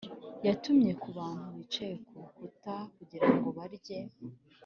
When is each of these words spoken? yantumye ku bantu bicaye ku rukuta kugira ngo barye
yantumye 0.45 0.91
ku 1.01 1.07
bantu 1.17 1.45
bicaye 1.57 1.95
ku 2.05 2.13
rukuta 2.23 2.73
kugira 2.95 3.27
ngo 3.35 3.47
barye 3.57 3.99